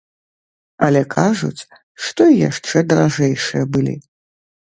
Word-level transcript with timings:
Але 0.87 1.01
кажуць, 1.15 1.67
што 2.05 2.21
і 2.31 2.39
яшчэ 2.49 2.77
даражэйшыя 2.93 3.63
былі. 3.77 3.93